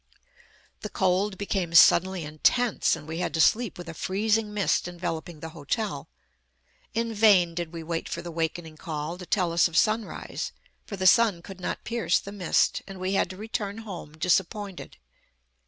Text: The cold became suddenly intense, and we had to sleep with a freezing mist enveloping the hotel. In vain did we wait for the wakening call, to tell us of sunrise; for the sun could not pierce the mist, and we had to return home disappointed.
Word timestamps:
The 0.79 0.89
cold 0.89 1.37
became 1.37 1.75
suddenly 1.75 2.25
intense, 2.25 2.95
and 2.95 3.07
we 3.07 3.19
had 3.19 3.35
to 3.35 3.39
sleep 3.39 3.77
with 3.77 3.87
a 3.87 3.93
freezing 3.93 4.51
mist 4.51 4.87
enveloping 4.87 5.41
the 5.41 5.49
hotel. 5.49 6.09
In 6.95 7.13
vain 7.13 7.53
did 7.53 7.71
we 7.71 7.83
wait 7.83 8.09
for 8.09 8.23
the 8.23 8.31
wakening 8.31 8.77
call, 8.77 9.19
to 9.19 9.27
tell 9.27 9.51
us 9.53 9.67
of 9.67 9.77
sunrise; 9.77 10.53
for 10.87 10.97
the 10.97 11.05
sun 11.05 11.43
could 11.43 11.61
not 11.61 11.83
pierce 11.83 12.17
the 12.17 12.31
mist, 12.31 12.81
and 12.87 12.99
we 12.99 13.13
had 13.13 13.29
to 13.29 13.37
return 13.37 13.77
home 13.85 14.13
disappointed. 14.17 14.97